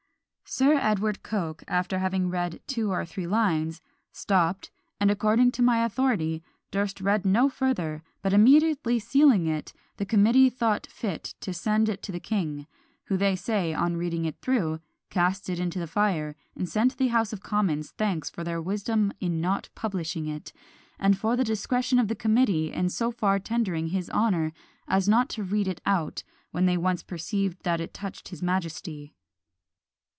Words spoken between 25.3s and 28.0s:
read it out, when they once perceived that it